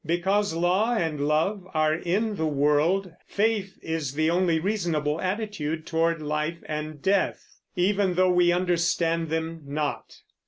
Because 0.03 0.55
law 0.55 0.95
and 0.95 1.21
love 1.27 1.67
are 1.75 1.93
in 1.93 2.35
the 2.35 2.47
world, 2.47 3.13
faith 3.27 3.77
is 3.83 4.15
the 4.15 4.31
only 4.31 4.59
reasonable 4.59 5.21
attitude 5.21 5.85
toward 5.85 6.23
life 6.23 6.57
and 6.65 6.99
death, 7.03 7.45
even 7.75 8.15
though 8.15 8.31
we 8.31 8.51
understand 8.51 9.29
them 9.29 9.61
not. 9.63 10.15